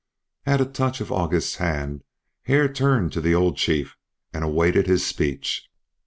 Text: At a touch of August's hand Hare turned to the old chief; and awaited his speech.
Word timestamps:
At 0.47 0.59
a 0.61 0.65
touch 0.65 0.99
of 0.99 1.11
August's 1.11 1.57
hand 1.57 2.03
Hare 2.45 2.67
turned 2.67 3.11
to 3.11 3.21
the 3.21 3.35
old 3.35 3.55
chief; 3.57 3.97
and 4.33 4.43
awaited 4.43 4.87
his 4.87 5.05
speech. 5.05 5.69